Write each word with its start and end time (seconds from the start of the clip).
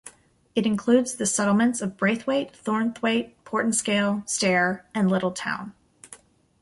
It 0.55 0.65
includes 0.65 1.13
the 1.15 1.27
settlements 1.27 1.79
of 1.79 1.95
Braithwaite, 1.95 2.53
Thornthwaite, 2.53 3.35
Portinscale, 3.45 4.27
Stair 4.27 4.83
and 4.95 5.11
Little 5.11 5.29
Town. 5.31 5.75